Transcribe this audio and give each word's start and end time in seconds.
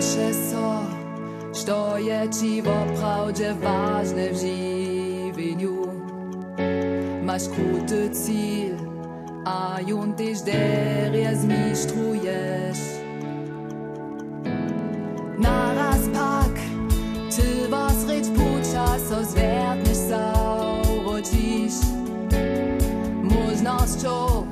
Pýtaše 0.00 0.32
so, 0.32 0.80
što 1.60 1.96
je 1.96 2.30
ti 2.30 2.62
opravde 2.64 3.52
važne 3.60 4.30
v 4.32 4.36
življenju. 4.40 5.76
Maš 7.28 7.50
kruty 7.52 8.08
cilj, 8.08 8.80
a 9.44 9.76
jun 9.84 10.14
tež 10.16 10.40
derje 10.48 11.34
zmištruješ. 11.42 12.80
Naraz 15.36 16.08
pak, 16.16 16.56
ty 17.28 17.68
was 17.68 18.00
reč 18.08 18.32
počas 18.32 19.04
ozverdneš 19.12 20.00
sauročiš. 20.08 21.76
Možnosťou, 23.20 24.48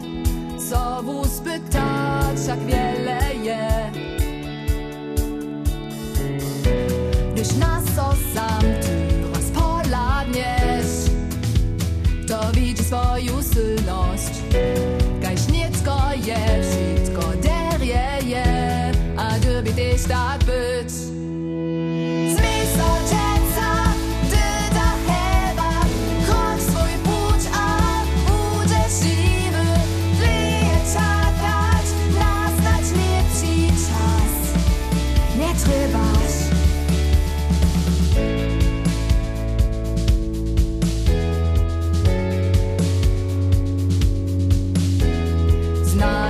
co 0.60 0.82
uspytać, 1.08 2.36
jak 2.36 2.60
wiele 2.68 3.27
Gdyż 7.38 7.48
so 7.96 8.14
sam 8.34 8.62
ty 8.82 9.28
rozpoladniesz, 9.34 11.10
to 12.28 12.52
widzi 12.52 12.84
swoją 12.84 13.42
sylność. 13.42 14.32
Gajś 15.20 15.48
niecko 15.52 15.96
je, 16.26 16.38
wszystko 16.62 17.22
derje 17.42 18.08
je, 18.26 18.44
a 19.16 19.38
dyby 19.38 19.72
też 19.72 20.02
tak 20.02 20.38
być. 20.44 21.17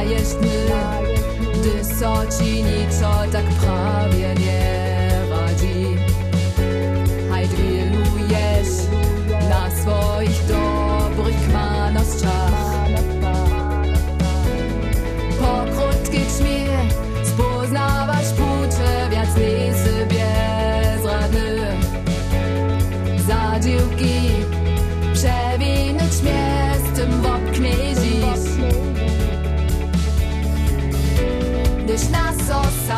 Znajesz 0.08 0.34
dny, 0.40 0.58
gdy 1.54 1.84
so 1.84 2.14
ci 2.38 2.62
niczo 2.62 3.12
tak 3.32 3.44
prawie 3.44 4.34
nie 4.40 5.10
radzi. 5.30 5.96
Haj 7.30 7.48
dwilujesz 7.48 8.88
na 9.50 9.70
swoich 9.70 10.40
dobrych 10.48 11.36
kmanosťach. 11.48 12.88
Po 15.40 15.52
krótkiej 15.76 16.24
ćmie 16.24 16.72
spoznávaš 17.24 18.32
púče, 18.32 18.92
viac 19.12 19.30
nie 19.36 19.74
si 19.76 19.96
bezradny. 20.08 21.76
Za 23.28 23.60
dziewki 23.60 24.16
przewinąć 25.12 26.14
miastem 26.24 27.10
w 27.22 27.26
oknie 27.26 27.97
Gdyż 31.98 32.10
nas 32.10 32.36
so 32.46 32.97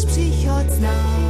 Sprichot 0.00 0.70
znam. 0.78 1.29